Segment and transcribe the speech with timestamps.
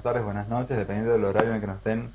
[0.00, 2.10] buenas tardes, buenas noches, dependiendo del horario en el que nos estén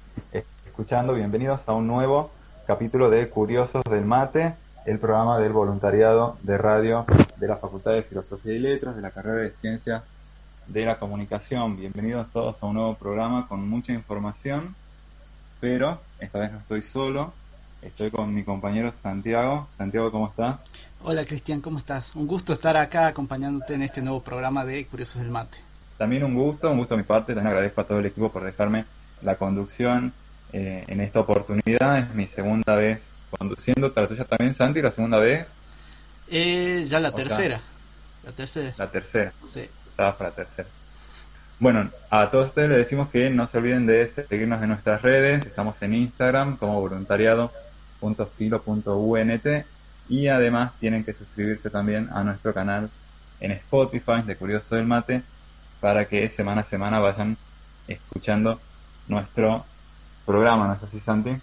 [0.66, 1.14] escuchando.
[1.14, 2.32] Bienvenidos a un nuevo
[2.66, 4.56] capítulo de Curiosos del Mate,
[4.88, 7.06] el programa del voluntariado de radio
[7.38, 10.02] de la Facultad de Filosofía y Letras, de la carrera de Ciencias
[10.66, 11.78] de la Comunicación.
[11.78, 14.74] Bienvenidos todos a un nuevo programa con mucha información,
[15.60, 17.34] pero esta vez no estoy solo,
[17.84, 19.68] estoy con mi compañero Santiago.
[19.78, 20.60] Santiago, ¿cómo estás?
[21.04, 22.16] Hola Cristian, ¿cómo estás?
[22.16, 25.65] Un gusto estar acá acompañándote en este nuevo programa de Curiosos del Mate.
[25.98, 28.44] También un gusto, un gusto a mi parte, también agradezco a todo el equipo por
[28.44, 28.86] dejarme
[29.22, 30.14] la conducción
[30.52, 32.00] eh, en esta oportunidad.
[32.00, 33.00] Es mi segunda vez
[33.38, 35.46] conduciendo, la tuya también, Santi, la segunda vez.
[36.30, 37.62] Eh, ya la tercera.
[38.26, 38.74] La tercera.
[38.78, 39.32] La tercera.
[39.46, 39.70] Sí.
[39.88, 40.68] Estaba para la tercera.
[41.60, 45.46] Bueno, a todos ustedes les decimos que no se olviden de seguirnos en nuestras redes.
[45.46, 49.46] Estamos en Instagram como voluntariado.filo.unt
[50.10, 52.90] y además tienen que suscribirse también a nuestro canal
[53.40, 55.24] en Spotify de Curioso del Mate
[55.86, 57.38] para que semana a semana vayan
[57.88, 58.60] escuchando
[59.08, 59.64] nuestro
[60.26, 61.38] programa, ¿no es así, Santi?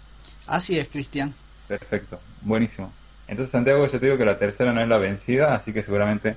[0.47, 1.33] Así es, Cristian.
[1.65, 2.91] Perfecto, buenísimo.
[3.29, 6.35] Entonces, Santiago, yo te digo que la tercera no es la vencida, así que seguramente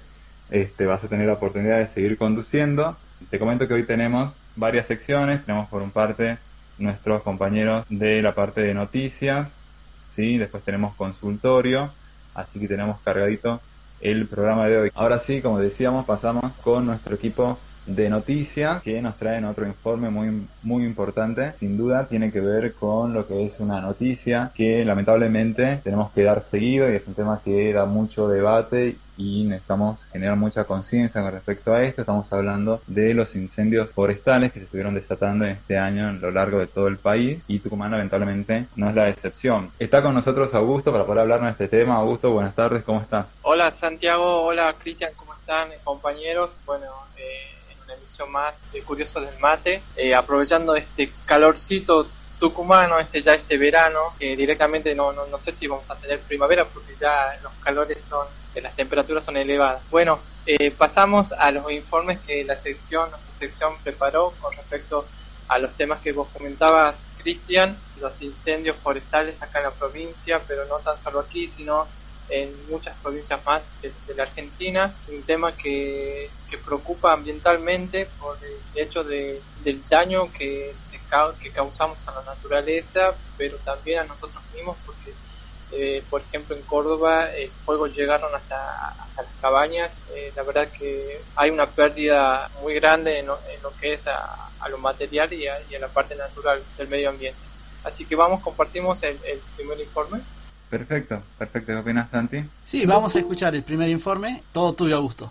[0.52, 2.96] este, vas a tener la oportunidad de seguir conduciendo.
[3.28, 6.38] Te comento que hoy tenemos varias secciones, tenemos por un parte
[6.78, 9.48] nuestros compañeros de la parte de noticias,
[10.14, 10.38] ¿sí?
[10.38, 11.90] después tenemos consultorio,
[12.36, 13.60] así que tenemos cargadito
[14.00, 14.90] el programa de hoy.
[14.94, 20.11] Ahora sí, como decíamos, pasamos con nuestro equipo de noticias que nos traen otro informe
[20.11, 21.53] muy, muy importante.
[21.59, 26.23] Sin duda tiene que ver con lo que es una noticia que lamentablemente tenemos que
[26.23, 31.23] dar seguido y es un tema que da mucho debate y necesitamos generar mucha conciencia
[31.23, 32.03] con respecto a esto.
[32.03, 36.31] Estamos hablando de los incendios forestales que se estuvieron desatando en este año a lo
[36.31, 39.70] largo de todo el país y Tucumán lamentablemente no es la excepción.
[39.79, 41.96] Está con nosotros Augusto para poder hablarnos de este tema.
[41.96, 43.27] Augusto, buenas tardes, ¿cómo estás?
[43.42, 46.57] Hola Santiago, hola Cristian, ¿cómo están compañeros?
[46.67, 46.86] Bueno,
[47.17, 47.55] eh
[48.24, 52.06] más de Curiosos del Mate, eh, aprovechando este calorcito
[52.38, 56.20] tucumano, este ya este verano, que directamente no, no, no, sé si vamos a tener
[56.20, 59.82] primavera porque ya los calores son, eh, las temperaturas son elevadas.
[59.90, 65.06] Bueno, eh, pasamos a los informes que la sección, nuestra sección preparó con respecto
[65.48, 70.64] a los temas que vos comentabas, Cristian, los incendios forestales acá en la provincia, pero
[70.66, 71.86] no tan solo aquí, sino
[72.29, 78.81] en muchas provincias más de, la Argentina, un tema que, que, preocupa ambientalmente por el
[78.81, 80.98] hecho de, del daño que, se,
[81.41, 85.13] que causamos a la naturaleza, pero también a nosotros mismos, porque,
[85.73, 90.69] eh, por ejemplo, en Córdoba el fuego llegaron hasta, hasta las cabañas, eh, la verdad
[90.69, 93.39] que hay una pérdida muy grande en lo,
[93.81, 97.11] que es a, a, lo material y a, y a la parte natural del medio
[97.11, 97.39] ambiente.
[97.85, 100.20] Así que vamos, compartimos el, el primer informe.
[100.70, 101.72] Perfecto, perfecto.
[101.72, 102.44] ¿Qué opinas, Santi?
[102.64, 104.42] Sí, vamos a escuchar el primer informe.
[104.52, 105.30] Todo tuyo, gusto.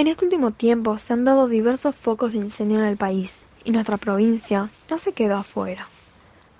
[0.00, 3.70] En este último tiempo se han dado diversos focos de incendio en el país y
[3.70, 5.88] nuestra provincia no se quedó afuera.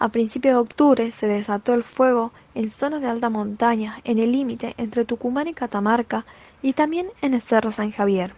[0.02, 4.32] A principios de octubre se desató el fuego en zonas de alta montaña, en el
[4.32, 6.24] límite entre Tucumán y Catamarca
[6.62, 8.32] y también en el Cerro San Javier.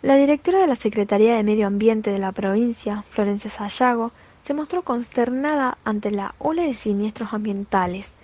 [0.00, 4.12] La directora de la Secretaría de Medio Ambiente de la provincia, Florencia Sayago,
[4.44, 8.14] se mostró consternada ante la ola de siniestros ambientales.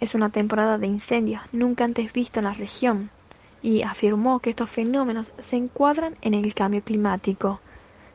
[0.00, 3.08] Es una temporada de incendios nunca antes visto en la región
[3.62, 7.60] y afirmó que estos fenómenos se encuadran en el cambio climático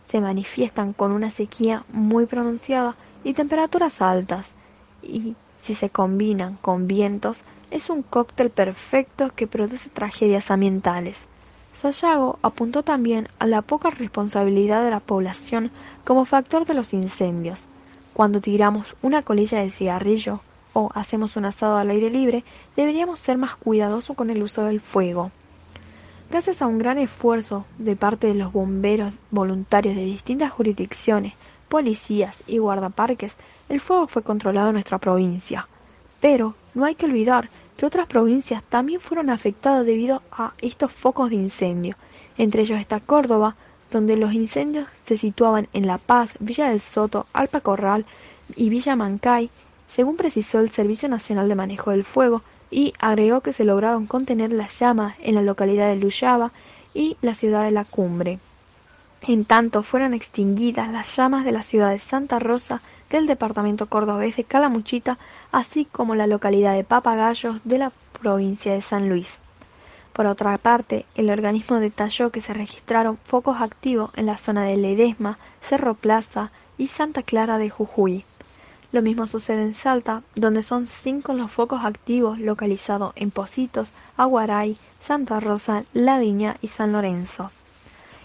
[0.07, 4.55] se manifiestan con una sequía muy pronunciada y temperaturas altas,
[5.01, 11.27] y si se combinan con vientos, es un cóctel perfecto que produce tragedias ambientales.
[11.73, 15.71] Sayago apuntó también a la poca responsabilidad de la población
[16.05, 17.67] como factor de los incendios.
[18.13, 20.41] Cuando tiramos una colilla de cigarrillo
[20.73, 22.43] o hacemos un asado al aire libre,
[22.75, 25.31] deberíamos ser más cuidadosos con el uso del fuego.
[26.31, 31.33] Gracias a un gran esfuerzo de parte de los bomberos voluntarios de distintas jurisdicciones,
[31.67, 33.35] policías y guardaparques,
[33.67, 35.67] el fuego fue controlado en nuestra provincia.
[36.21, 41.31] Pero no hay que olvidar que otras provincias también fueron afectadas debido a estos focos
[41.31, 41.97] de incendio.
[42.37, 43.57] Entre ellos está Córdoba,
[43.91, 48.05] donde los incendios se situaban en La Paz, Villa del Soto, Alpa Corral
[48.55, 49.49] y Villa Mancay,
[49.89, 54.51] según precisó el Servicio Nacional de Manejo del Fuego, y agregó que se lograron contener
[54.53, 56.51] las llamas en la localidad de Luyaba
[56.93, 58.39] y la ciudad de La Cumbre.
[59.21, 62.81] En tanto, fueron extinguidas las llamas de la ciudad de Santa Rosa,
[63.11, 65.17] del departamento cordobés de Calamuchita,
[65.51, 69.39] así como la localidad de Papagayos de la provincia de San Luis.
[70.13, 74.77] Por otra parte, el organismo detalló que se registraron focos activos en la zona de
[74.77, 78.25] Ledesma, Cerro Plaza y Santa Clara de Jujuy.
[78.91, 84.77] Lo mismo sucede en Salta, donde son cinco los focos activos localizados en Positos, Aguaray,
[84.99, 87.51] Santa Rosa, La Viña y San Lorenzo.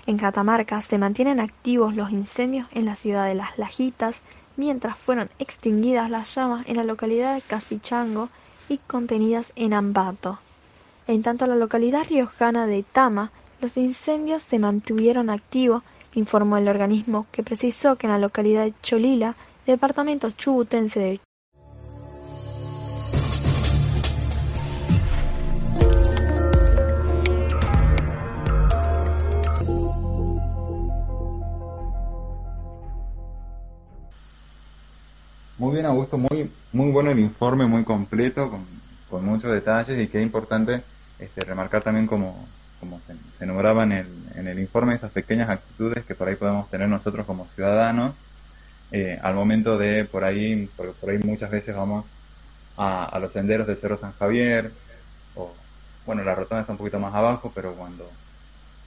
[0.07, 4.23] En Catamarca se mantienen activos los incendios en la ciudad de Las Lajitas,
[4.57, 8.29] mientras fueron extinguidas las llamas en la localidad de Casichango
[8.69, 10.39] y contenidas en Ambato.
[11.07, 13.31] En tanto, la localidad riojana de Tama,
[13.61, 15.83] los incendios se mantuvieron activos,
[16.15, 19.37] informó el organismo, que precisó que en la localidad de Cholila,
[19.73, 21.21] departamento chubutense de
[35.59, 38.67] Muy bien, Augusto, muy, muy bueno el informe, muy completo, con,
[39.09, 40.83] con muchos detalles y qué importante
[41.19, 42.47] este, remarcar también como,
[42.79, 46.69] como se, se en el, en el informe esas pequeñas actitudes que por ahí podemos
[46.69, 48.15] tener nosotros como ciudadanos
[48.93, 52.05] eh, al momento de por ahí, porque por ahí muchas veces vamos
[52.77, 54.71] a, a los senderos del Cerro San Javier,
[55.35, 55.53] o
[56.05, 58.09] bueno, la rotonda está un poquito más abajo, pero cuando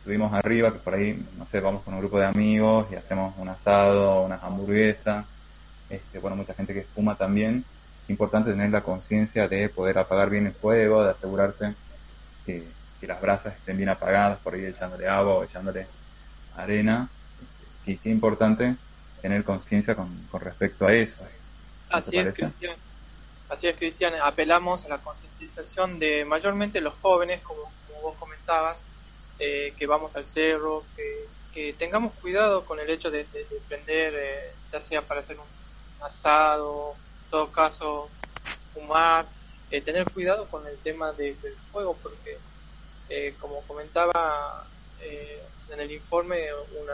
[0.03, 3.35] subimos arriba, que por ahí, no sé, vamos con un grupo de amigos y hacemos
[3.37, 5.25] un asado, unas hamburguesas,
[5.89, 7.65] este, bueno, mucha gente que fuma también,
[8.07, 11.75] importante tener la conciencia de poder apagar bien el fuego, de asegurarse
[12.45, 12.63] que,
[13.01, 15.87] las brasas estén bien apagadas, por ahí echándole agua o echándole
[16.57, 17.07] arena,
[17.85, 18.75] y qué importante
[19.21, 21.23] tener conciencia con, con respecto a eso.
[21.23, 21.29] ¿No
[21.89, 22.33] Así es?
[22.33, 22.77] Cristian.
[23.49, 24.13] Así es, Cristian.
[24.21, 28.85] Apelamos a la concientización de mayormente los jóvenes, como, como vos comentabas,
[29.39, 33.61] eh, que vamos al cerro, que, que tengamos cuidado con el hecho de, de- de
[33.67, 35.47] prender, eh, ya sea para hacer un
[36.01, 38.11] asado, en todo caso,
[38.73, 39.31] fumar,
[39.69, 42.41] eh, tener cuidado con el tema de- del fuego, porque,
[43.07, 46.93] eh, como comentaba eh, en el informe, una,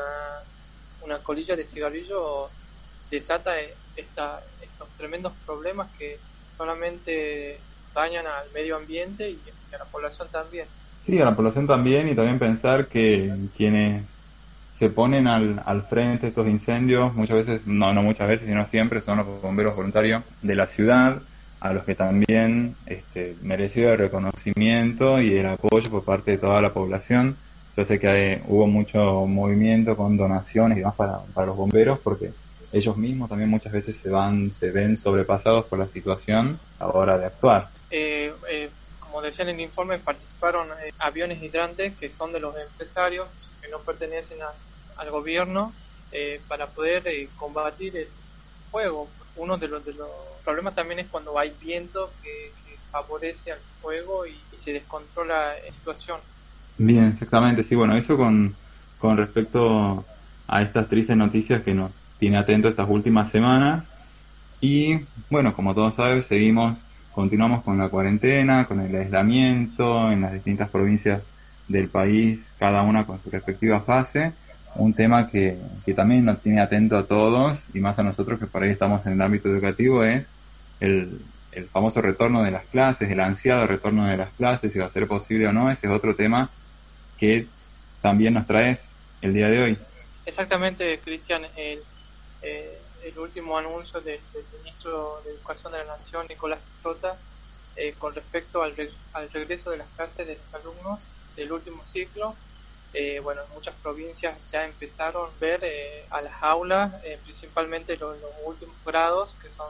[1.06, 2.50] una colilla de cigarrillo
[3.10, 6.18] desata eh, esta, estos tremendos problemas que
[6.58, 7.60] solamente
[7.94, 9.40] dañan al medio ambiente y
[9.74, 10.68] a la población también.
[11.06, 14.04] Sí, a la población también y también pensar que quienes
[14.80, 18.66] se ponen al, al frente de estos incendios, muchas veces, no, no muchas veces, sino
[18.68, 21.22] siempre, son los bomberos voluntarios de la ciudad,
[21.62, 26.62] a los que también este, merecido el reconocimiento y el apoyo por parte de toda
[26.62, 27.38] la población.
[27.78, 32.32] Yo sé que hubo mucho movimiento con donaciones y demás para, para los bomberos porque
[32.72, 36.92] ellos mismos también muchas veces se van, se ven sobrepasados por la situación a la
[36.92, 37.70] hora de actuar.
[37.92, 38.70] Eh, eh,
[39.00, 43.28] como decía en el informe, participaron eh, aviones hidrantes que son de los empresarios
[43.62, 44.40] que no pertenecen
[44.98, 45.74] al gobierno
[46.12, 48.08] eh, para poder eh, combatir el
[48.72, 49.08] fuego.
[49.36, 50.10] Uno de los, de los
[50.44, 55.72] problemas también es cuando hay viento que, que favorece al fuego y se descontrola la
[55.72, 56.20] situación.
[56.78, 58.58] Bien, exactamente, sí, bueno, eso con,
[58.98, 60.06] con respecto
[60.48, 63.86] a estas tristes noticias que nos tiene atento estas últimas semanas.
[64.62, 65.00] Y
[65.30, 66.78] bueno, como todos saben, seguimos,
[67.12, 71.22] continuamos con la cuarentena, con el aislamiento en las distintas provincias
[71.68, 74.34] del país, cada una con su respectiva fase.
[74.76, 78.48] Un tema que, que también nos tiene atento a todos y más a nosotros que
[78.48, 80.28] por ahí estamos en el ámbito educativo es
[80.82, 81.22] el,
[81.54, 84.90] el famoso retorno de las clases, el ansiado retorno de las clases, si va a
[84.90, 86.50] ser posible o no, ese es otro tema
[87.18, 87.48] que
[88.02, 88.82] también nos traes
[89.22, 89.78] el día de hoy.
[90.26, 91.82] Exactamente, Cristian, el,
[92.42, 92.82] eh,
[93.18, 94.20] último anuncio del,
[94.60, 97.18] ministro de Educación de la Nación, Nicolás Trota,
[97.76, 101.00] eh, con respecto al, re- al regreso de las clases de los alumnos
[101.36, 102.36] del último ciclo.
[102.94, 107.98] Eh, bueno, en muchas provincias ya empezaron a ver eh, a las aulas, eh, principalmente
[107.98, 109.68] los, últimos grados, que son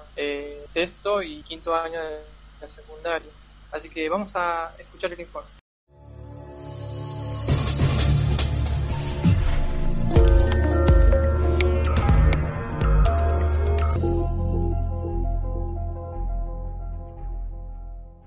[0.68, 2.22] sexto y quinto año de
[2.62, 3.32] la secundaria.
[3.72, 5.50] Así que vamos a escuchar el informe.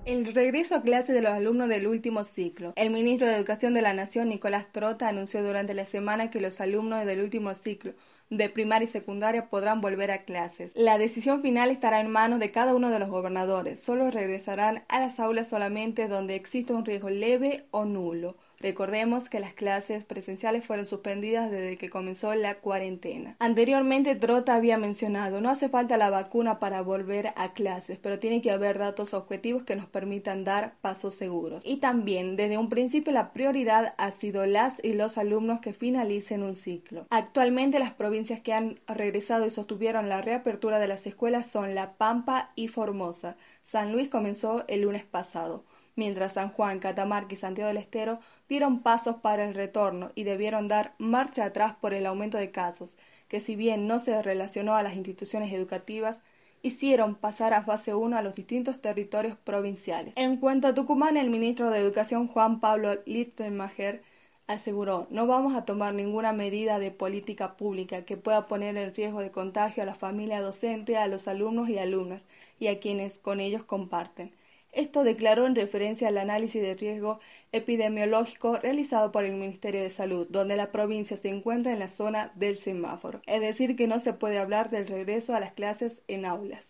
[0.09, 2.73] El regreso a clase de los alumnos del último ciclo.
[2.77, 6.63] El ministro de Educación de la Nación, Nicolás Trota, anunció durante la semana que los
[6.63, 7.93] alumnos del último ciclo
[8.31, 10.73] de primaria y secundaria podrán volver a clases.
[10.75, 13.81] La decisión final estará en manos de cada uno de los gobernadores.
[13.81, 18.35] Solo regresarán a las aulas solamente donde exista un riesgo leve o nulo.
[18.61, 23.37] Recordemos que las clases presenciales fueron suspendidas desde que comenzó la cuarentena.
[23.39, 28.43] Anteriormente Trota había mencionado, no hace falta la vacuna para volver a clases, pero tiene
[28.43, 31.63] que haber datos objetivos que nos permitan dar pasos seguros.
[31.65, 36.43] Y también, desde un principio, la prioridad ha sido las y los alumnos que finalicen
[36.43, 37.07] un ciclo.
[37.11, 41.93] Actualmente las provincias que han regresado y sostuvieron la reapertura de las escuelas son La
[41.93, 43.37] Pampa y Formosa.
[43.63, 45.65] San Luis comenzó el lunes pasado.
[45.99, 50.69] Mientras San Juan, Catamarca y Santiago del Estero dieron pasos para el retorno y debieron
[50.69, 54.83] dar marcha atrás por el aumento de casos, que si bien no se relacionó a
[54.85, 56.21] las instituciones educativas,
[56.63, 60.15] hicieron pasar a fase 1 a los distintos territorios provinciales.
[60.17, 64.03] En cuanto a Tucumán, el ministro de Educación Juan Pablo Lichtenmacher
[64.47, 69.21] aseguró no vamos a tomar ninguna medida de política pública que pueda poner en riesgo
[69.21, 72.23] de contagio a la familia docente, a los alumnos y alumnas
[72.61, 74.33] y a quienes con ellos comparten.
[74.79, 77.19] Esto declaró en referencia al análisis de riesgo
[77.51, 82.31] epidemiológico realizado por el Ministerio de Salud, donde la provincia se encuentra en la zona
[82.37, 86.25] del semáforo, es decir, que no se puede hablar del regreso a las clases en
[86.25, 86.65] aulas.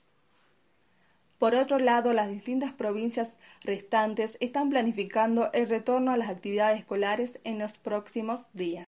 [1.38, 7.38] Por otro lado, las distintas provincias restantes están planificando el retorno a las actividades escolares
[7.44, 8.87] en los próximos días.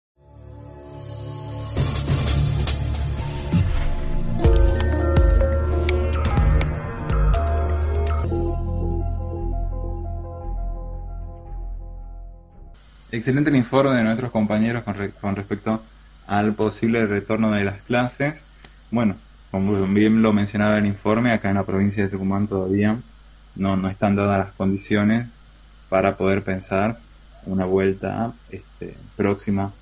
[13.11, 15.81] Excelente el informe de nuestros compañeros con, respecto
[16.27, 18.41] al posible retorno de las clases.
[18.89, 19.17] Bueno,
[19.51, 22.97] como bien lo mencionaba el informe, acá en la provincia de Tucumán todavía
[23.55, 25.27] no, no están dadas las condiciones
[25.89, 26.99] para poder pensar
[27.45, 29.73] una vuelta este, próxima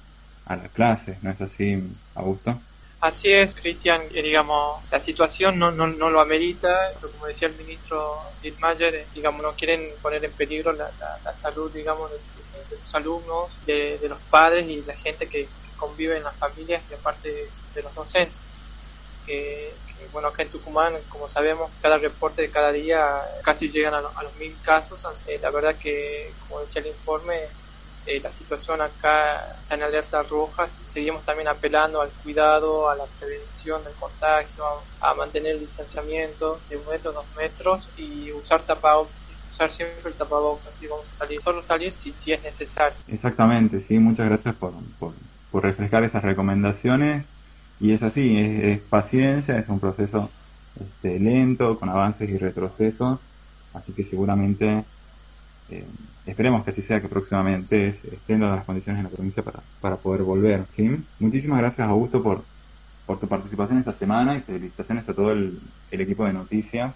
[0.46, 1.22] a las clases.
[1.22, 1.84] ¿No es así,
[2.16, 2.60] Augusto?
[3.02, 8.18] Así es, Cristian, digamos, la situación no, no, no lo amerita, como decía el ministro
[8.42, 10.90] Dittmayer, eh, digamos, no quieren poner en peligro la,
[11.24, 12.18] la, salud, digamos, de,
[12.72, 15.48] los alumnos, de, los padres y la gente que,
[15.78, 18.36] convive en las familias y aparte de los docentes.
[19.26, 19.72] Que,
[20.12, 24.36] bueno, acá en Tucumán, como sabemos, cada reporte de cada día casi llegan a, los
[24.38, 25.02] mil casos.
[25.42, 27.48] la verdad que, como decía el informe,
[28.06, 30.68] eh, la situación acá está en alerta roja.
[30.92, 34.66] Seguimos también apelando al cuidado, a la prevención del contagio,
[35.00, 39.19] a, mantener el distanciamiento de un metro, dos metros y usar tapabocas
[39.68, 42.98] siempre el tapabocas y vamos a salir, solo salir si, si es necesario.
[43.08, 45.14] Exactamente, sí, muchas gracias por, por,
[45.52, 47.26] por esas recomendaciones
[47.80, 50.30] y es así, es, paciencia, es un proceso
[50.80, 53.20] este, lento, con avances y retrocesos,
[53.74, 54.84] así que seguramente
[55.70, 55.86] eh,
[56.26, 60.24] esperemos que así sea, que próximamente estén las condiciones en la provincia para, para poder
[60.24, 60.66] volver.
[60.76, 61.04] ¿sí?
[61.20, 62.44] Muchísimas gracias Augusto por,
[63.06, 65.60] por tu participación esta semana y felicitaciones a todo el,
[65.92, 66.94] el equipo de noticias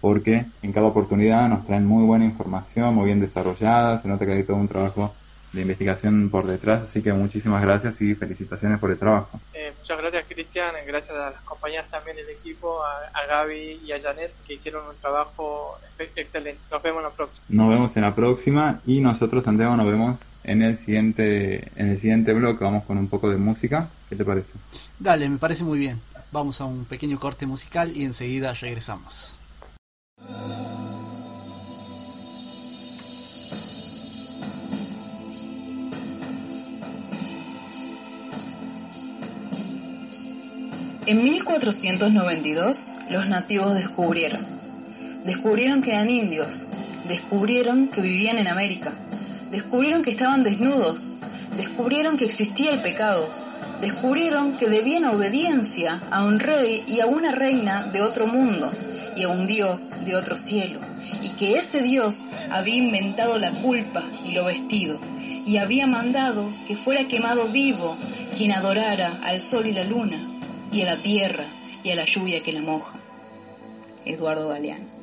[0.00, 4.32] porque en cada oportunidad nos traen muy buena información, muy bien desarrollada, se nota que
[4.32, 5.14] hay todo un trabajo
[5.52, 9.40] de investigación por detrás, así que muchísimas gracias y felicitaciones por el trabajo.
[9.52, 14.00] Eh, muchas gracias Cristian, gracias a las compañeras también del equipo, a, Gaby y a
[14.00, 16.60] Janet que hicieron un trabajo excelente.
[16.70, 17.44] Nos vemos en la próxima.
[17.48, 22.00] Nos vemos en la próxima y nosotros Santiago nos vemos en el siguiente en el
[22.00, 23.88] siguiente bloque, vamos con un poco de música.
[24.08, 24.50] ¿Qué te parece?
[24.98, 26.00] Dale, me parece muy bien.
[26.32, 29.39] Vamos a un pequeño corte musical y enseguida regresamos.
[41.10, 44.40] En 1492 los nativos descubrieron.
[45.24, 46.66] Descubrieron que eran indios.
[47.08, 48.92] Descubrieron que vivían en América.
[49.50, 51.14] Descubrieron que estaban desnudos.
[51.56, 53.28] Descubrieron que existía el pecado.
[53.80, 58.70] Descubrieron que debían obediencia a un rey y a una reina de otro mundo
[59.16, 60.78] y a un Dios de otro cielo,
[61.24, 65.00] y que ese Dios había inventado la culpa y lo vestido,
[65.44, 67.96] y había mandado que fuera quemado vivo
[68.36, 70.16] quien adorara al sol y la luna,
[70.72, 71.44] y a la tierra
[71.82, 72.98] y a la lluvia que la moja.
[74.04, 74.99] Eduardo Galeano.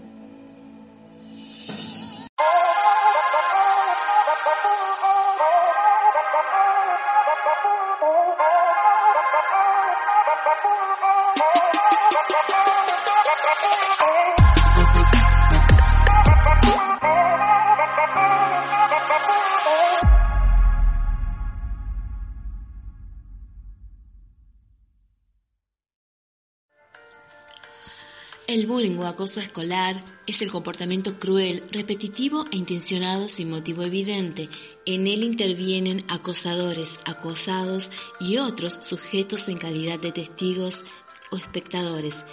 [28.48, 34.48] El bullying o acoso escolar es el comportamiento cruel, repetitivo e intencionado sin motivo evidente.
[34.86, 40.86] En él intervienen acosadores, acosados y otros sujetos en calidad de testigos
[41.32, 42.26] o espectadores.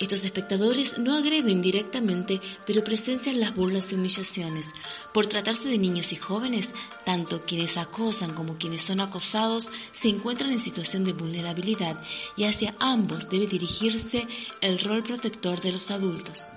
[0.00, 4.70] Estos espectadores no agreden directamente, pero presencian las burlas y humillaciones.
[5.12, 6.72] Por tratarse de niños y jóvenes,
[7.04, 12.00] tanto quienes acosan como quienes son acosados se encuentran en situación de vulnerabilidad
[12.36, 14.28] y hacia ambos debe dirigirse
[14.60, 16.50] el rol protector de los adultos.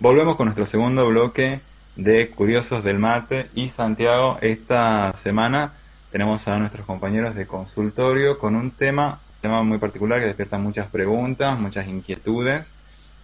[0.00, 1.60] Volvemos con nuestro segundo bloque
[1.94, 4.38] de Curiosos del Mate y Santiago.
[4.40, 5.74] Esta semana
[6.10, 10.90] tenemos a nuestros compañeros de consultorio con un tema tema muy particular que despierta muchas
[10.90, 12.66] preguntas, muchas inquietudes,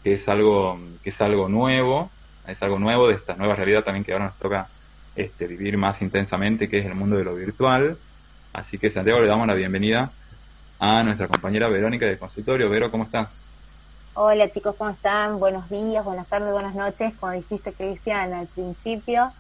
[0.03, 2.11] que es algo, que es algo nuevo
[2.47, 4.69] es algo nuevo de esta nueva realidad también que ahora nos toca
[5.17, 7.97] este, vivir más intensamente, que es el mundo de lo virtual.
[8.53, 10.11] Así que Santiago le damos la bienvenida
[10.79, 12.69] a nuestra compañera Verónica de consultorio.
[12.69, 13.29] Vero, ¿cómo estás?
[14.15, 15.41] Hola chicos, ¿cómo están?
[15.41, 17.15] Buenos días, buenas tardes, buenas noches.
[17.19, 19.33] Como dijiste Cristian al principio,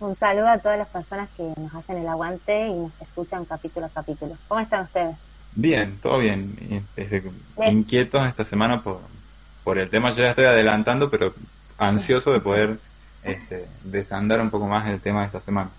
[0.00, 3.86] un saludo a todas las personas que nos hacen el aguante y nos escuchan capítulo
[3.86, 4.36] a capítulo.
[4.48, 5.16] ¿Cómo están ustedes?
[5.54, 6.56] Bien, todo bien.
[7.66, 9.00] Inquietos esta semana por,
[9.62, 10.10] por el tema.
[10.10, 11.34] Yo ya estoy adelantando, pero
[11.78, 12.78] ansioso de poder
[13.22, 15.70] este, desandar un poco más el tema de esta semana.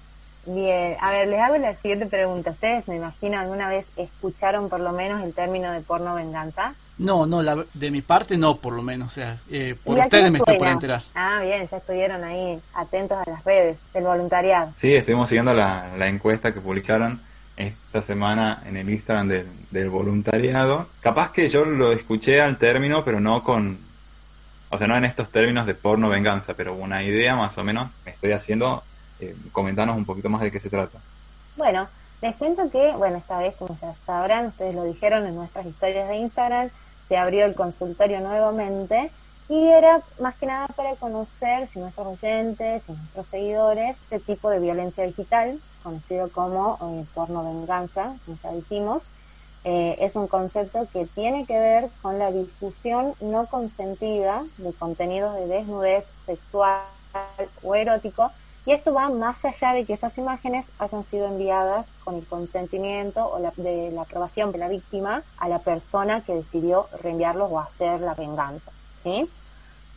[0.45, 2.51] Bien, a ver, les hago la siguiente pregunta.
[2.51, 6.75] ¿Ustedes, me imagino, alguna vez escucharon por lo menos el término de porno venganza?
[6.97, 7.41] No, no,
[7.73, 9.07] de mi parte no, por lo menos.
[9.07, 11.01] O sea, eh, por ustedes me estoy por enterar.
[11.15, 14.71] Ah, bien, ya estuvieron ahí atentos a las redes del voluntariado.
[14.77, 17.19] Sí, estuvimos siguiendo la, encuesta que publicaron
[17.57, 20.87] esta semana en el Instagram del, del voluntariado.
[21.01, 23.77] Capaz que yo lo escuché al término, pero no con,
[24.69, 27.91] o sea, no en estos términos de porno venganza, pero una idea más o menos
[28.05, 28.81] me estoy haciendo
[29.19, 30.97] eh, comentanos un poquito más de qué se trata.
[31.57, 31.87] Bueno,
[32.21, 36.07] les cuento que, bueno, esta vez, como ya sabrán, ustedes lo dijeron en nuestras historias
[36.07, 36.69] de Instagram,
[37.07, 39.11] se abrió el consultorio nuevamente
[39.47, 44.49] y era más que nada para conocer si nuestros oyentes, si nuestros seguidores, este tipo
[44.49, 49.03] de violencia digital, conocido como eh, porno venganza, como ya dijimos,
[49.65, 55.35] eh, es un concepto que tiene que ver con la difusión no consentida de contenidos
[55.35, 56.81] de desnudez sexual
[57.63, 58.31] o erótico
[58.67, 63.25] y esto va más allá de que esas imágenes hayan sido enviadas con el consentimiento
[63.25, 67.59] o la, de la aprobación de la víctima a la persona que decidió reenviarlos o
[67.59, 68.71] hacer la venganza.
[69.03, 69.27] ¿sí?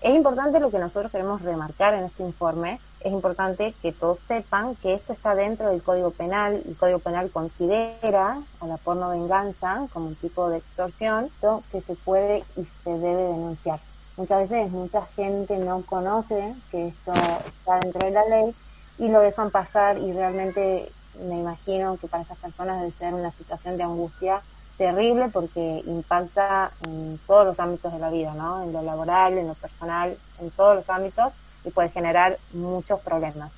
[0.00, 4.75] Es importante lo que nosotros queremos remarcar en este informe, es importante que todos sepan
[4.76, 6.62] que esto está dentro del Código Penal.
[6.67, 11.31] El Código Penal considera a la porno venganza como un tipo de extorsión
[11.70, 13.79] que se puede y se debe denunciar.
[14.16, 18.55] Muchas veces mucha gente no conoce que esto está dentro de la ley
[18.99, 23.31] y lo dejan pasar y realmente me imagino que para esas personas debe ser una
[23.31, 24.42] situación de angustia
[24.77, 28.62] terrible porque impacta en todos los ámbitos de la vida, ¿no?
[28.62, 31.33] En lo laboral, en lo personal, en todos los ámbitos
[31.64, 33.51] y puede generar muchos problemas.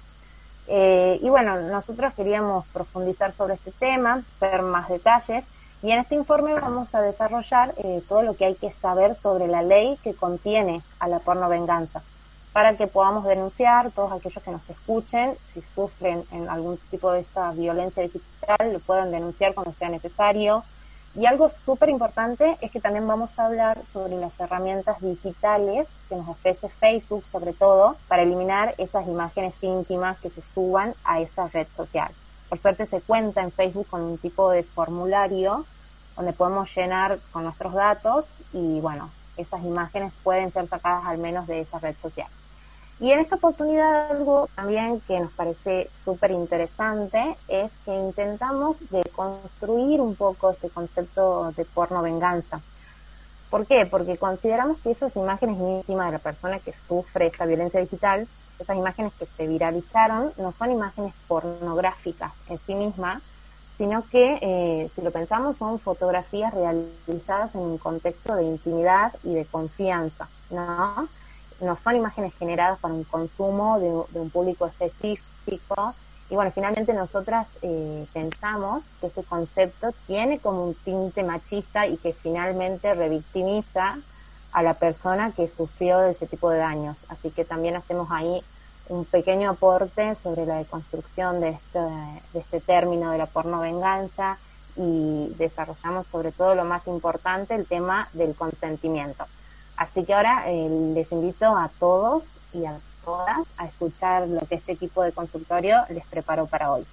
[0.68, 5.44] Eh, y bueno, nosotros queríamos profundizar sobre este tema, ver más detalles
[5.82, 9.48] y en este informe vamos a desarrollar eh, todo lo que hay que saber sobre
[9.48, 12.02] la ley que contiene a la porno venganza,
[12.52, 17.20] para que podamos denunciar, todos aquellos que nos escuchen, si sufren en algún tipo de
[17.20, 20.64] esta violencia digital, lo puedan denunciar cuando sea necesario.
[21.14, 26.14] Y algo súper importante es que también vamos a hablar sobre las herramientas digitales que
[26.14, 31.48] nos ofrece Facebook, sobre todo, para eliminar esas imágenes íntimas que se suban a esa
[31.48, 32.12] red social.
[32.48, 35.64] Por suerte se cuenta en Facebook con un tipo de formulario
[36.16, 41.46] donde podemos llenar con nuestros datos y bueno, esas imágenes pueden ser sacadas al menos
[41.46, 42.28] de esa red social.
[43.00, 49.02] Y en esta oportunidad algo también que nos parece súper interesante es que intentamos de
[49.16, 52.60] construir un poco este concepto de porno venganza.
[53.48, 53.86] ¿Por qué?
[53.86, 58.28] Porque consideramos que esas imágenes íntimas de la persona que sufre esta violencia digital
[58.60, 63.22] esas imágenes que se viralizaron no son imágenes pornográficas en sí mismas,
[63.78, 69.32] sino que, eh, si lo pensamos, son fotografías realizadas en un contexto de intimidad y
[69.32, 71.08] de confianza, ¿no?
[71.60, 75.94] No son imágenes generadas para un consumo de, un público específico.
[76.30, 81.96] Y bueno, finalmente nosotras eh, pensamos que este concepto tiene como un tinte machista y
[81.96, 83.98] que finalmente revictimiza
[84.52, 86.96] a la persona que sufrió de ese tipo de daños.
[87.08, 88.42] Así que también hacemos ahí
[88.88, 94.38] un pequeño aporte sobre la deconstrucción de este, de este término de la porno venganza
[94.76, 99.26] y desarrollamos sobre todo lo más importante, el tema del consentimiento.
[99.80, 104.56] Así que ahora eh, les invito a todos y a todas a escuchar lo que
[104.56, 106.84] este equipo de consultorio les preparó para hoy.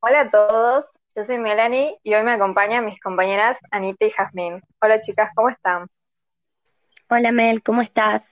[0.00, 4.60] Hola a todos, yo soy Melanie y hoy me acompañan mis compañeras Anita y Jazmín.
[4.82, 5.86] Hola chicas, ¿cómo están?
[7.08, 8.22] Hola Mel, ¿cómo estás?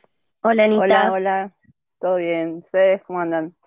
[0.43, 0.83] Hola Anita.
[0.83, 1.53] Hola, hola,
[1.99, 2.59] todo bien.
[2.59, 3.58] ¿Ustedes cómo andan?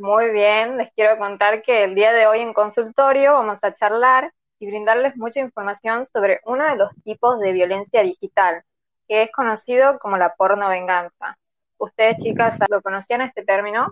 [0.00, 4.32] Muy bien, les quiero contar que el día de hoy en consultorio vamos a charlar
[4.58, 8.62] y brindarles mucha información sobre uno de los tipos de violencia digital,
[9.06, 11.36] que es conocido como la porno venganza.
[11.76, 13.88] ¿Ustedes chicas lo conocían este término?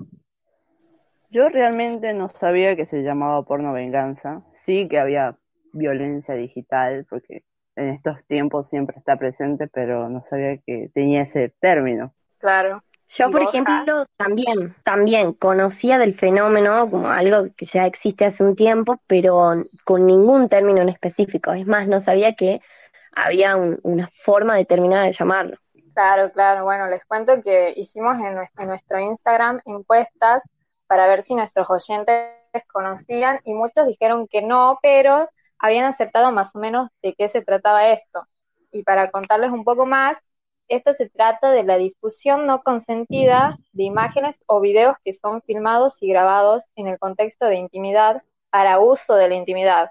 [1.29, 4.41] Yo realmente no sabía que se llamaba porno venganza.
[4.55, 5.37] Sí que había
[5.75, 7.45] violencia digital, porque
[7.77, 12.15] en estos tiempos siempre está presente, pero no sabía que tenía ese término.
[12.39, 12.83] Claro.
[13.11, 18.55] Yo, por ejemplo, también, también conocía del fenómeno como algo que ya existe hace un
[18.55, 21.53] tiempo, pero con ningún término en específico.
[21.53, 22.61] Es más, no sabía que
[23.17, 25.57] había una forma determinada de llamarlo.
[25.95, 26.65] Claro, claro.
[26.65, 30.49] Bueno, les cuento que hicimos en nuestro Instagram encuestas
[30.87, 32.33] para ver si nuestros oyentes
[32.73, 37.43] conocían y muchos dijeron que no, pero habían acertado más o menos de qué se
[37.43, 38.23] trataba esto.
[38.71, 40.19] Y para contarles un poco más,
[40.69, 46.03] esto se trata de la difusión no consentida de imágenes o videos que son filmados
[46.03, 49.91] y grabados en el contexto de intimidad para uso de la intimidad.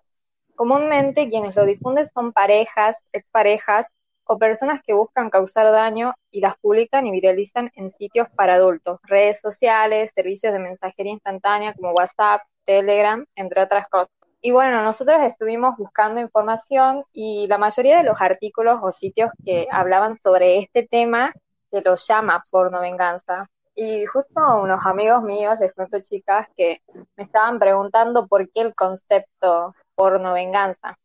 [0.55, 3.87] Comúnmente quienes lo difunden son parejas, exparejas
[4.23, 8.99] o personas que buscan causar daño y las publican y viralizan en sitios para adultos,
[9.03, 14.16] redes sociales, servicios de mensajería instantánea como WhatsApp, Telegram, entre otras cosas.
[14.41, 19.67] Y bueno, nosotros estuvimos buscando información y la mayoría de los artículos o sitios que
[19.71, 21.33] hablaban sobre este tema
[21.71, 23.47] se lo llama porno venganza.
[23.73, 26.81] Y justo unos amigos míos, les cuento chicas, que
[27.15, 30.95] me estaban preguntando por qué el concepto porno venganza.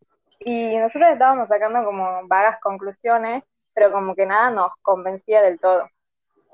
[0.40, 3.42] Y nosotros estábamos sacando como vagas conclusiones,
[3.74, 5.88] pero como que nada nos convencía del todo.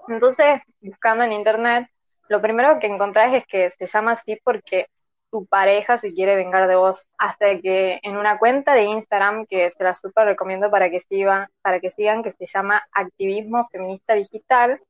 [0.09, 1.89] Entonces, buscando en internet,
[2.29, 4.89] lo primero que encontrás es que se llama así porque
[5.31, 7.09] tu pareja se quiere vengar de vos.
[7.19, 11.49] Hasta que en una cuenta de Instagram que se la súper recomiendo para que sigan,
[11.63, 14.81] para que sigan, que se llama Activismo Feminista Digital,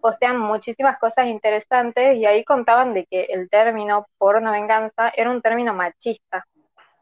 [0.00, 5.42] postean muchísimas cosas interesantes y ahí contaban de que el término porno venganza era un
[5.42, 6.46] término machista,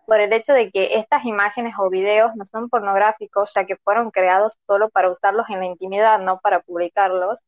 [0.06, 4.11] por el hecho de que estas imágenes o videos no son pornográficos, ya que fueron
[4.11, 7.40] creados solo para usarlos en la intimidad, no para publicarlos.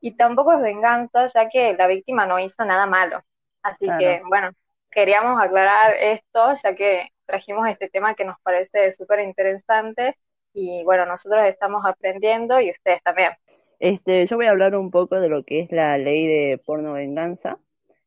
[0.00, 3.22] Y tampoco es venganza, ya que la víctima no hizo nada malo.
[3.62, 4.50] Así que, bueno,
[4.96, 10.16] queríamos aclarar esto, ya que trajimos este tema que nos parece súper interesante
[10.54, 13.32] y bueno, nosotros estamos aprendiendo y ustedes también.
[13.78, 16.94] Este, yo voy a hablar un poco de lo que es la ley de porno
[16.94, 17.58] venganza,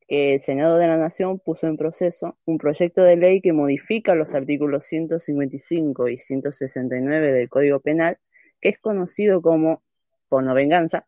[0.08, 4.16] que el Senado de la Nación puso en proceso un proyecto de ley que modifica
[4.16, 8.18] los artículos 155 y 169 del Código Penal,
[8.60, 9.84] que es conocido como
[10.28, 11.06] porno venganza,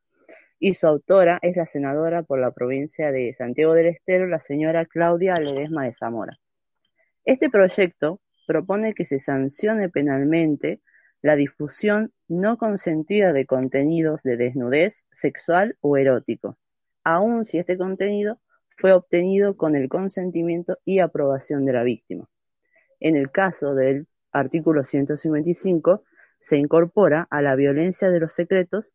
[0.64, 4.86] y su autora es la senadora por la provincia de Santiago del Estero, la señora
[4.86, 6.38] Claudia Ledesma de Zamora.
[7.26, 10.80] Este proyecto propone que se sancione penalmente
[11.24, 16.60] la difusión no consentida de contenidos de desnudez sexual o erótico,
[17.04, 18.40] aun si este contenido
[18.78, 22.30] fue obtenido con el consentimiento y aprobación de la víctima.
[23.00, 26.04] En el caso del artículo 155,
[26.40, 28.86] se incorpora a la violencia de los secretos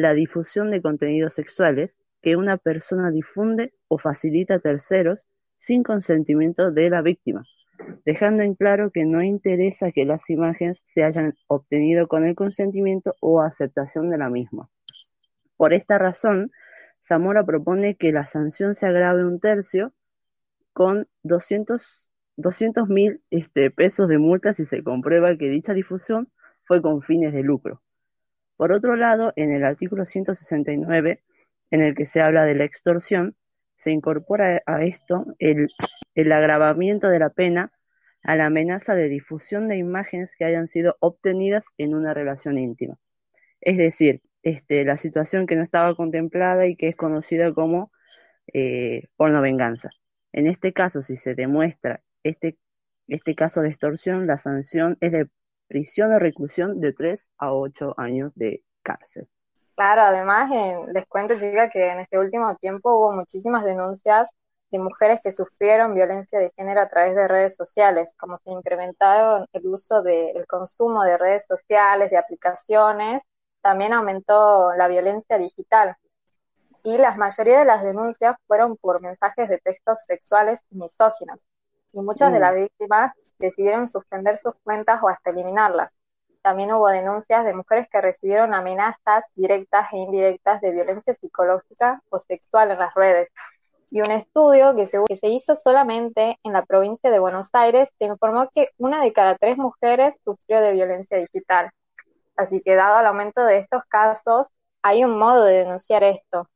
[0.00, 6.70] la difusión de contenidos sexuales que una persona difunde o facilita a terceros sin consentimiento
[6.70, 7.44] de la víctima,
[8.06, 13.14] dejando en claro que no interesa que las imágenes se hayan obtenido con el consentimiento
[13.20, 14.70] o aceptación de la misma.
[15.56, 16.50] Por esta razón,
[17.02, 19.92] Zamora propone que la sanción se agrave un tercio
[20.72, 22.08] con 200
[22.88, 26.28] mil este, pesos de multa si se comprueba que dicha difusión
[26.64, 27.82] fue con fines de lucro.
[28.60, 31.22] Por otro lado, en el artículo 169,
[31.70, 33.34] en el que se habla de la extorsión,
[33.74, 35.66] se incorpora a esto el,
[36.30, 37.72] agravamiento de la pena
[38.22, 42.98] a la amenaza de difusión de imágenes que hayan sido obtenidas en una relación íntima.
[43.62, 47.90] Es decir, este, la situación que no estaba contemplada y que es conocida como
[48.52, 49.88] eh, porno venganza.
[50.34, 52.58] En este caso, si se demuestra este,
[53.08, 55.28] este caso de extorsión, la sanción es de
[55.70, 59.28] prisión o reclusión de 3 a 8 años de cárcel.
[59.76, 60.50] Claro, además
[60.92, 64.30] les cuento, chica, que en este último tiempo hubo muchísimas denuncias
[64.72, 69.46] de mujeres que sufrieron violencia de género a través de redes sociales, como se incrementaron
[69.52, 73.22] el uso del consumo de redes sociales, de aplicaciones,
[73.62, 75.96] también aumentó la violencia digital.
[76.82, 81.46] Y la mayoría de las denuncias fueron por mensajes de textos sexuales misóginos.
[81.92, 82.42] Y muchas de mm.
[82.42, 85.92] las víctimas decidieron suspender sus cuentas o hasta eliminarlas.
[86.42, 92.18] También hubo denuncias de mujeres que recibieron amenazas directas e indirectas de violencia psicológica o
[92.18, 93.30] sexual en las redes.
[93.90, 98.68] Y un estudio que se, hizo solamente en la provincia de Buenos Aires informó que
[98.78, 101.70] una de cada tres mujeres sufrió de violencia digital.
[102.36, 104.48] Así que dado el aumento de estos casos,
[104.82, 106.48] hay un modo de denunciar esto.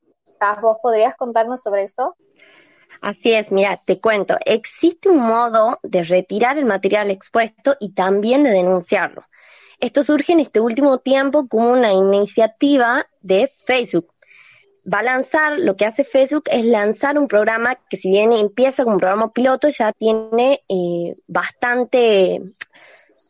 [0.61, 2.17] ¿Vos podrías contarnos sobre eso?
[3.01, 8.43] Así es, mira, te cuento, existe un modo de retirar el material expuesto y también
[8.45, 9.25] de denunciarlo.
[9.81, 14.13] Esto surge en este último tiempo como una iniciativa de Facebook.
[14.91, 18.85] Va a lanzar, lo que hace Facebook es lanzar un programa que si bien empieza
[18.85, 22.41] como un programa piloto, ya tiene eh, bastante,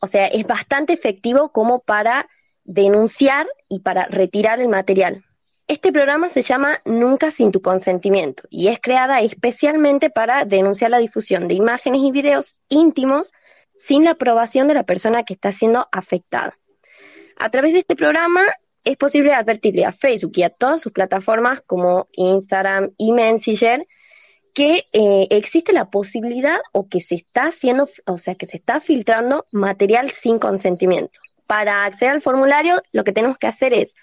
[0.00, 2.26] o sea, es bastante efectivo como para
[2.64, 5.24] denunciar y para retirar el material.
[5.66, 10.98] Este programa se llama Nunca sin tu consentimiento y es creada especialmente para denunciar la
[10.98, 13.32] difusión de imágenes y videos íntimos
[13.78, 16.58] sin la aprobación de la persona que está siendo afectada.
[17.38, 18.42] A través de este programa
[18.84, 23.86] es posible advertirle a Facebook y a todas sus plataformas como Instagram y Messenger
[24.52, 28.80] que eh, existe la posibilidad o que se está haciendo, o sea, que se está
[28.80, 31.18] filtrando material sin consentimiento.
[31.46, 33.94] Para acceder al formulario, lo que tenemos que hacer es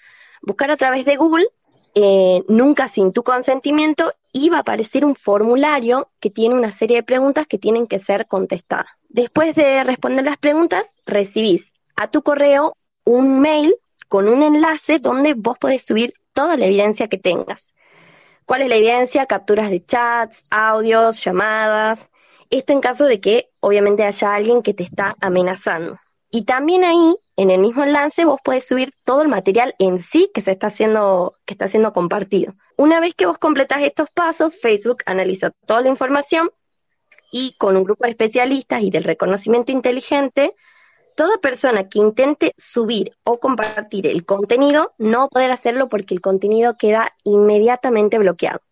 [0.42, 1.48] buscar a través de Google
[1.94, 6.96] eh, Nunca sin tu consentimiento y va a aparecer un formulario que tiene una serie
[6.96, 8.86] de preguntas que tienen que ser contestadas.
[9.10, 13.74] Después de responder las preguntas, recibís a tu correo un mail
[14.08, 17.74] con un enlace donde vos podés subir toda la evidencia que tengas.
[18.46, 19.26] ¿Cuál es la evidencia?
[19.26, 22.10] Capturas de chats, audios, llamadas.
[22.48, 25.98] Esto en caso de que obviamente haya alguien que te está amenazando.
[26.34, 30.30] Y también ahí, en el mismo enlace, vos podés subir todo el material en sí
[30.32, 32.54] que se está haciendo, que está siendo compartido.
[32.78, 36.50] Una vez que vos completas estos pasos, Facebook analiza toda la información
[37.30, 40.54] y con un grupo de especialistas y del reconocimiento inteligente,
[41.18, 46.14] toda persona que intente subir o compartir el contenido no va a poder hacerlo porque
[46.14, 48.62] el contenido queda inmediatamente bloqueado.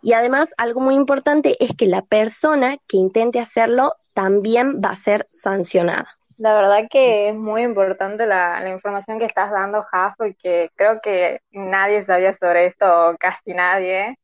[0.00, 4.96] Y además, algo muy importante es que la persona que intente hacerlo también va a
[4.96, 6.08] ser sancionada.
[6.40, 11.42] La verdad que es muy importante la, información que estás dando, Jaf, porque creo que
[11.50, 14.16] nadie sabía sobre esto, casi nadie.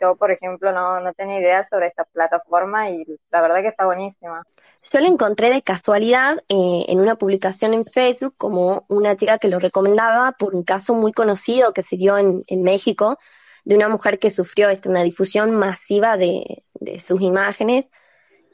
[0.00, 3.86] Yo, por ejemplo, no, no tenía idea sobre esta plataforma y la verdad que está
[3.86, 4.44] buenísima.
[4.92, 9.48] Yo lo encontré de casualidad eh, en una publicación en Facebook como una chica que
[9.48, 13.18] lo recomendaba por un caso muy conocido que se dio en, México
[13.64, 16.62] de una mujer que sufrió esta, una difusión masiva de,
[17.04, 17.90] sus imágenes.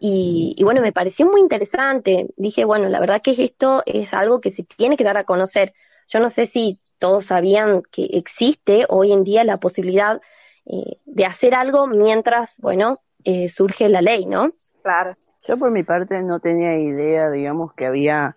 [0.06, 2.26] Y, y, bueno, me pareció muy interesante.
[2.36, 5.72] Dije, bueno, la verdad que esto es algo que se tiene que dar a conocer.
[6.08, 10.20] Yo no sé si todos sabían que existe hoy en día la posibilidad
[10.66, 14.52] eh, de hacer algo mientras, bueno, eh, surge la ley, ¿no?
[14.82, 15.16] Claro.
[15.48, 18.34] Yo por mi parte no tenía idea, digamos, que había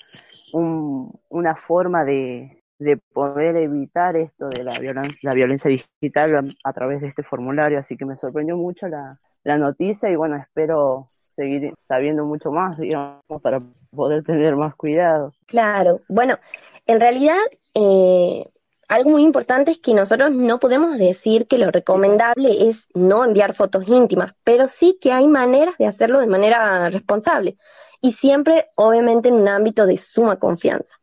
[0.54, 6.72] un, una forma de, de poder evitar esto de la violencia, la violencia digital a,
[6.72, 11.10] través de este formulario, así que me sorprendió mucho la, la noticia y bueno, espero
[11.38, 13.62] seguir sabiendo mucho más, digamos, para
[13.96, 15.32] poder tener más cuidado.
[15.46, 16.38] Claro, bueno,
[16.86, 17.38] en realidad
[17.74, 18.44] eh,
[18.90, 23.54] algo muy importante es que nosotros no podemos decir que lo recomendable es no enviar
[23.54, 27.58] fotos íntimas, pero sí que hay maneras de hacerlo de manera responsable
[28.02, 30.96] y siempre, obviamente, en un ámbito de suma confianza.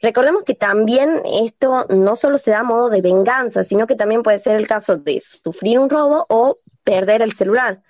[0.00, 4.24] Recordemos que también esto no solo se da a modo de venganza, sino que también
[4.24, 7.82] puede ser el caso de sufrir un robo o perder el celular.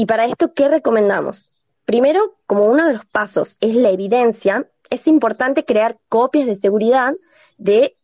[0.00, 1.50] Y para esto, ¿qué recomendamos?
[1.84, 7.12] Primero, como uno de los pasos es la evidencia, es importante crear copias de seguridad
[7.58, 7.94] de,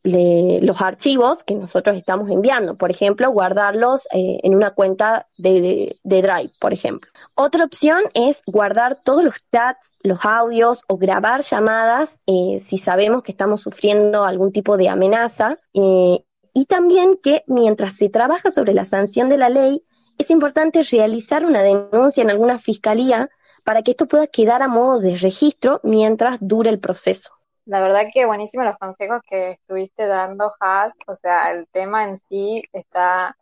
[0.60, 2.76] los archivos que nosotros estamos enviando.
[2.76, 7.10] Por ejemplo, guardarlos eh, en una cuenta de, Drive, por ejemplo.
[7.34, 13.22] Otra opción es guardar todos los chats, los audios o grabar llamadas eh, si sabemos
[13.22, 15.56] que estamos sufriendo algún tipo de amenaza.
[15.72, 19.82] Eh, y también que mientras se trabaja sobre la sanción de la ley,
[20.18, 23.28] es importante realizar una denuncia en alguna fiscalía
[23.64, 27.32] para que esto pueda quedar a modo de registro mientras dure el proceso.
[27.64, 30.94] La verdad que buenísimos los consejos que estuviste dando, Has.
[31.08, 33.36] O sea, el tema en sí está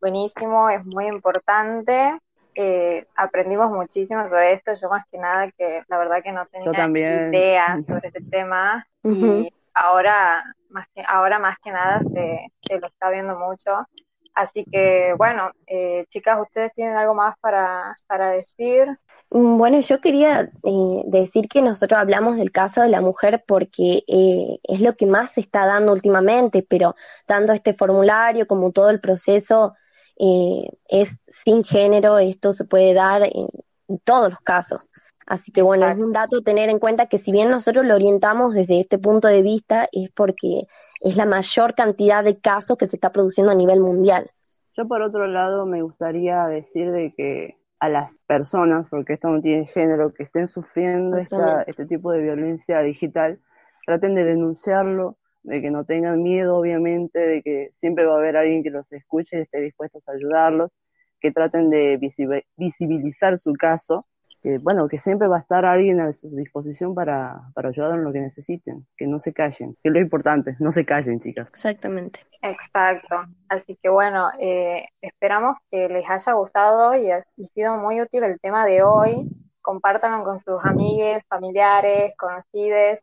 [0.00, 2.18] buenísimo, es muy importante.
[2.54, 4.74] Eh, aprendimos muchísimo sobre esto.
[4.74, 9.50] Yo más que nada que la verdad que no tenía idea sobre este tema y
[9.72, 13.86] ahora más que ahora más que nada se, se lo está viendo mucho.
[14.34, 18.88] Así que bueno, eh, chicas, ustedes tienen algo más para, para decir.
[19.30, 24.02] Mm, bueno, yo quería eh, decir que nosotros hablamos del caso de la mujer porque
[24.08, 26.96] eh, es lo que más se está dando últimamente, pero
[27.28, 29.74] dando este formulario, como todo el proceso
[30.18, 33.48] eh, es sin género, esto se puede dar en,
[34.04, 34.88] todos los casos.
[35.30, 38.52] Así que bueno, es un dato tener en cuenta que si bien nosotros lo orientamos
[38.52, 40.66] desde este punto de vista, es porque
[41.02, 44.28] es la mayor cantidad de casos que se está produciendo a nivel mundial.
[44.76, 49.40] Yo por otro lado me gustaría decir de que a las personas, porque esto no
[49.40, 53.38] tiene género, que estén sufriendo esta, este tipo de violencia digital,
[53.86, 58.36] traten de denunciarlo, de que no tengan miedo, obviamente, de que siempre va a haber
[58.36, 60.72] alguien que los escuche y esté dispuesto a ayudarlos,
[61.20, 62.00] que traten de
[62.56, 64.06] visibilizar su caso
[64.42, 68.04] que bueno, que siempre va a estar alguien a su disposición para, para ayudar en
[68.04, 71.48] lo que necesiten, que no se callen, que es lo importante, no se callen, chicas.
[71.48, 72.20] Exactamente.
[72.42, 73.16] Exacto.
[73.48, 78.40] Así que bueno, eh, esperamos que les haya gustado y ha sido muy útil el
[78.40, 79.28] tema de hoy.
[79.62, 83.00] Compártanlo con sus amigues, familiares, conocidos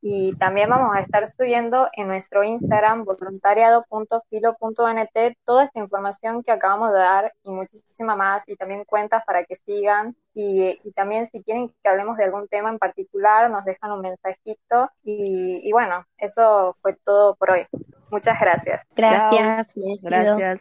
[0.00, 6.92] y también vamos a estar subiendo en nuestro Instagram voluntariado.filo.nt toda esta información que acabamos
[6.92, 11.72] de dar y muchísima más y también cuentas para que sigan y, también si quieren
[11.82, 16.76] que hablemos de algún tema en particular nos dejan un mensajito y, y bueno, eso
[16.80, 17.66] fue todo por hoy.
[18.10, 18.86] Muchas gracias.
[18.94, 19.66] Gracias.
[20.02, 20.60] Gracias.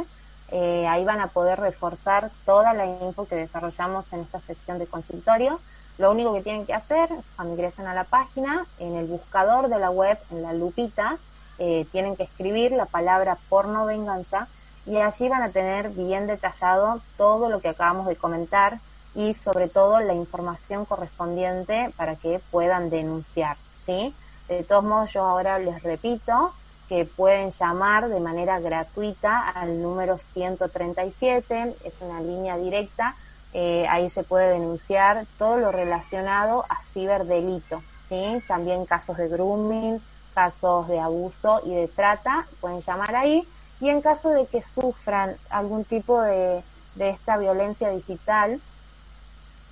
[0.50, 4.86] eh, ahí van a poder reforzar toda la info que desarrollamos en esta sección de
[4.86, 5.60] consultorio.
[5.98, 9.78] Lo único que tienen que hacer, cuando ingresen a la página, en el buscador de
[9.78, 11.18] la web, en la lupita,
[11.58, 14.48] eh, tienen que escribir la palabra porno venganza
[14.86, 18.78] y allí van a tener bien detallado todo lo que acabamos de comentar
[19.14, 24.14] y sobre todo la información correspondiente para que puedan denunciar, ¿sí?
[24.48, 26.52] De todos modos, yo ahora les repito
[26.88, 33.14] que pueden llamar de manera gratuita al número 137, es una línea directa,
[33.54, 38.42] eh, ahí se puede denunciar todo lo relacionado a ciberdelito, ¿sí?
[38.46, 40.02] También casos de grooming,
[40.34, 43.46] casos de abuso y de trata, pueden llamar ahí
[43.80, 46.62] y en caso de que sufran algún tipo de,
[46.94, 48.60] de esta violencia digital,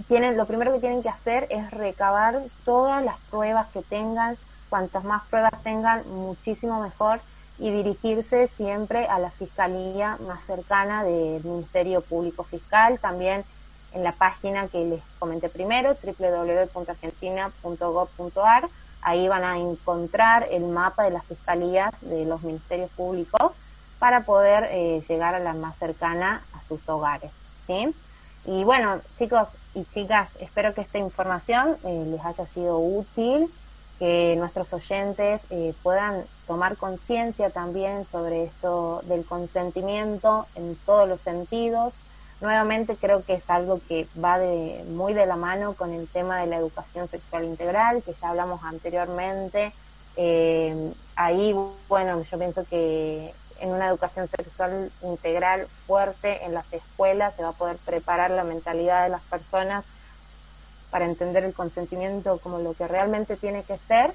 [0.09, 4.37] tienen, lo primero que tienen que hacer es recabar todas las pruebas que tengan,
[4.69, 7.21] cuantas más pruebas tengan, muchísimo mejor,
[7.59, 13.45] y dirigirse siempre a la fiscalía más cercana del Ministerio Público Fiscal, también
[13.93, 18.69] en la página que les comenté primero, www.argentina.gov.ar,
[19.03, 23.53] ahí van a encontrar el mapa de las fiscalías de los ministerios públicos
[24.03, 27.31] para poder eh, llegar a la más cercana a sus hogares.
[27.69, 27.95] ¿sí?
[28.45, 33.49] Y bueno, chicos y chicas, espero que esta información eh, les haya sido útil,
[34.01, 41.21] que nuestros oyentes eh, puedan tomar conciencia también sobre esto del consentimiento en todos los
[41.21, 41.95] sentidos.
[42.41, 46.41] Nuevamente creo que es algo que va de, muy de la mano con el tema
[46.41, 49.73] de la educación sexual integral, que ya hablamos anteriormente.
[51.15, 51.55] ahí,
[51.89, 57.51] bueno, yo pienso que en una educación sexual integral fuerte en las escuelas, se va
[57.51, 59.85] a poder preparar la mentalidad de las personas
[60.91, 64.13] para entender el consentimiento como lo que realmente tiene que ser.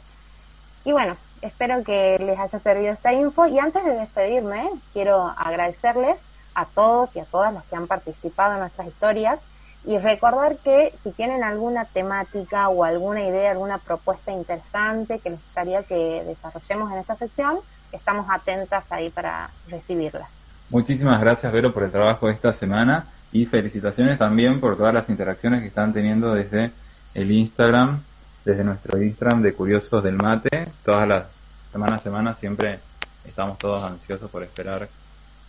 [0.84, 6.18] Y bueno, espero que les haya servido esta info y antes de despedirme, quiero agradecerles
[6.54, 9.40] a todos y a todas los que han participado en nuestras historias
[9.86, 15.40] y recordar que si tienen alguna temática o alguna idea, alguna propuesta interesante que les
[15.40, 17.60] gustaría que desarrollemos en esta sección,
[17.92, 20.30] estamos atentas ahí para recibirlas.
[20.70, 25.10] Muchísimas gracias, Vero, por el trabajo de esta semana y felicitaciones también por todas las
[25.10, 26.72] interacciones que están teniendo desde
[27.14, 28.02] el Instagram,
[28.44, 30.68] desde nuestro Instagram de Curiosos del Mate.
[30.84, 31.26] Todas las
[31.72, 32.80] semanas a semana siempre
[33.26, 34.88] estamos todos ansiosos por esperar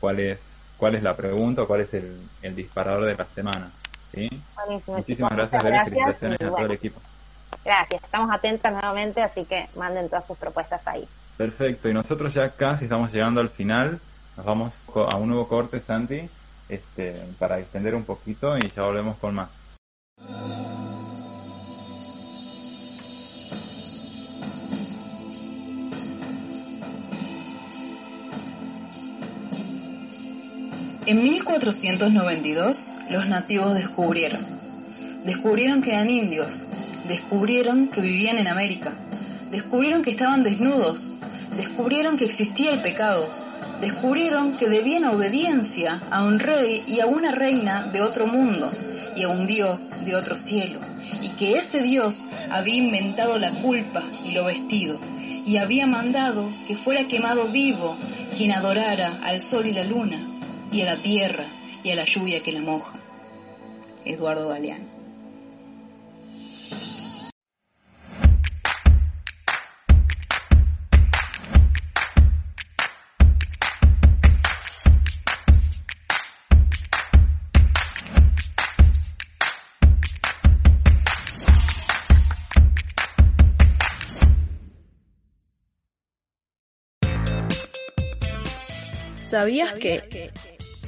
[0.01, 0.39] cuál es,
[0.77, 3.71] cuál es la pregunta o cuál es el, el disparador de la semana.
[4.13, 4.29] ¿sí?
[4.87, 7.01] Muchísimas gracias, Vero, y felicitaciones a todo el equipo.
[7.65, 11.09] Gracias, estamos atentas nuevamente, así que manden todas sus propuestas ahí.
[11.39, 14.01] Perfecto, y nosotros ya casi estamos llegando al final.
[14.37, 14.75] Nos vamos
[15.09, 16.29] a un nuevo corte, Santi,
[16.69, 19.49] este, para extender un poquito y ya volvemos con más.
[31.07, 34.41] En 1492 los nativos descubrieron.
[35.25, 36.67] Descubrieron que eran indios.
[37.07, 38.93] Descubrieron que vivían en América.
[39.53, 41.15] Descubrieron que estaban desnudos
[41.59, 43.29] descubrieron que existía el pecado,
[43.81, 48.71] descubrieron que debían obediencia a un rey y a una reina de otro mundo
[49.17, 50.79] y a un dios de otro cielo,
[51.21, 55.01] y que ese dios había inventado la culpa y lo vestido,
[55.45, 57.97] y había mandado que fuera quemado vivo
[58.37, 60.17] quien adorara al sol y la luna,
[60.71, 61.45] y a la tierra
[61.83, 62.97] y a la lluvia que la moja.
[64.05, 64.98] Eduardo Galeano.
[89.29, 90.33] ¿Sabías que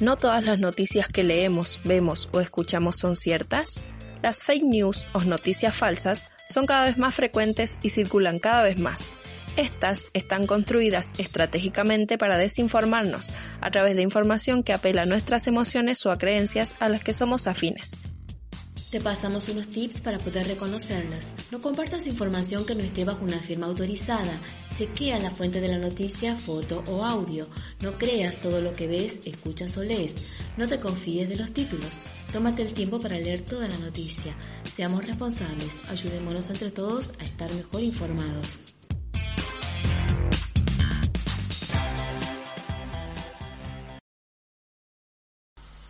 [0.00, 3.82] no todas las noticias que leemos, vemos o escuchamos son ciertas?
[4.22, 8.78] Las fake news o noticias falsas son cada vez más frecuentes y circulan cada vez
[8.78, 9.10] más.
[9.58, 13.30] Estas están construidas estratégicamente para desinformarnos
[13.60, 17.12] a través de información que apela a nuestras emociones o a creencias a las que
[17.12, 18.00] somos afines.
[18.90, 21.34] Te pasamos unos tips para poder reconocerlas.
[21.52, 24.40] No compartas información que no esté bajo una firma autorizada.
[24.74, 27.46] Chequea la fuente de la noticia, foto o audio.
[27.82, 30.16] No creas todo lo que ves, escuchas o lees.
[30.56, 32.00] No te confíes de los títulos.
[32.32, 34.34] Tómate el tiempo para leer toda la noticia.
[34.68, 35.82] Seamos responsables.
[35.88, 38.74] Ayudémonos entre todos a estar mejor informados.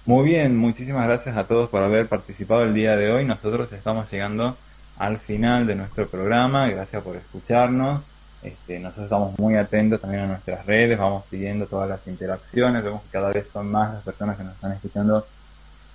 [0.06, 3.24] Muy bien, muchísimas gracias a todos por haber participado el día de hoy.
[3.26, 4.56] Nosotros estamos llegando
[4.98, 6.68] al final de nuestro programa.
[6.68, 8.02] Gracias por escucharnos.
[8.42, 12.82] Este, nosotros estamos muy atentos también a nuestras redes, vamos siguiendo todas las interacciones.
[12.82, 15.26] Vemos que cada vez son más las personas que nos están escuchando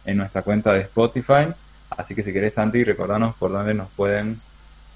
[0.06, 1.48] en nuestra cuenta de Spotify.
[1.90, 4.40] Así que si querés, Santi, recordanos por dónde nos pueden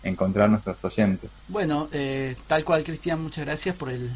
[0.04, 1.32] encontrar nuestros oyentes.
[1.48, 4.10] Bueno, eh, tal cual, Cristian, muchas gracias por el,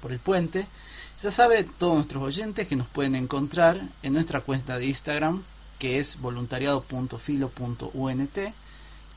[0.00, 0.66] por el puente.
[1.22, 5.42] Ya sabe todos nuestros oyentes que nos pueden encontrar en nuestra cuenta de Instagram,
[5.78, 8.38] que es voluntariado.filo.unt.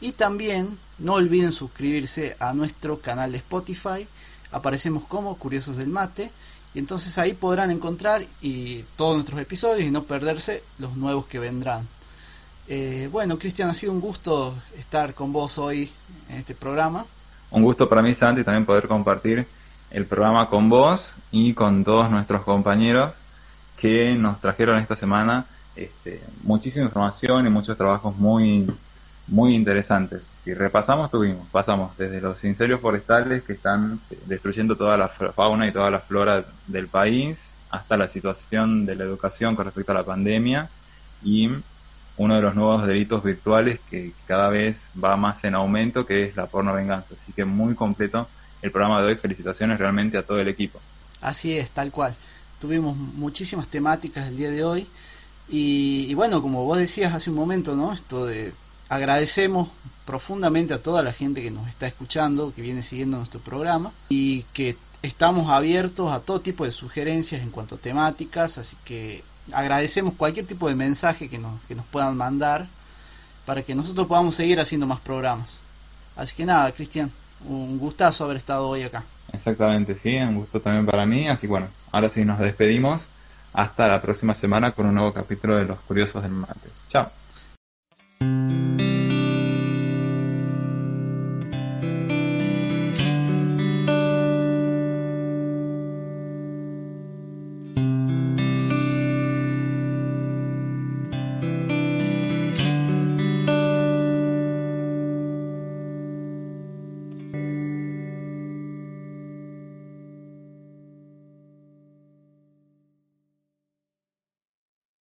[0.01, 4.05] Y también no olviden suscribirse a nuestro canal de Spotify.
[4.51, 6.29] Aparecemos como Curiosos del Mate.
[6.73, 11.39] Y entonces ahí podrán encontrar y todos nuestros episodios y no perderse los nuevos que
[11.39, 11.87] vendrán.
[12.67, 15.89] Eh, bueno, Cristian, ha sido un gusto estar con vos hoy
[16.27, 17.05] en este programa.
[17.49, 19.47] Un gusto para mí, Santi, también poder compartir
[19.93, 23.13] el programa con vos y con todos nuestros compañeros
[23.77, 28.67] que nos trajeron esta semana este, muchísima información y muchos trabajos muy,
[29.27, 30.21] muy interesantes.
[30.43, 35.71] Si repasamos, tuvimos, pasamos desde los incendios forestales que están destruyendo toda la fauna y
[35.71, 40.03] toda la flora del país, hasta la situación de la educación con respecto a la
[40.03, 40.69] pandemia
[41.23, 41.49] y
[42.17, 46.35] uno de los nuevos delitos virtuales que cada vez va más en aumento, que es
[46.35, 47.15] la porno venganza.
[47.19, 48.27] Así que muy completo
[48.64, 49.16] el programa de hoy.
[49.16, 50.80] Felicitaciones realmente a todo el equipo.
[51.22, 52.16] Así es, tal cual.
[52.59, 54.88] Tuvimos muchísimas temáticas el día de hoy.
[55.49, 57.93] Y, bueno, como vos decías hace un momento, ¿no?
[57.93, 58.53] Esto de
[58.89, 59.70] agradecemos
[60.05, 64.43] profundamente a toda la gente que nos está escuchando, que viene siguiendo nuestro programa y
[64.53, 70.14] que estamos abiertos a todo tipo de sugerencias en cuanto a temáticas, así que agradecemos
[70.16, 72.68] cualquier tipo de mensaje que nos, que nos puedan mandar
[73.45, 75.61] para que nosotros podamos seguir haciendo más programas.
[76.16, 77.11] Así que nada, Cristian,
[77.47, 79.03] un gustazo haber estado hoy acá.
[79.31, 81.27] Exactamente, sí, un gusto también para mí.
[81.27, 83.07] Así bueno, ahora sí nos despedimos.
[83.53, 86.69] Hasta la próxima semana con un nuevo capítulo de Los Curiosos del Mate.
[86.89, 87.22] Chao.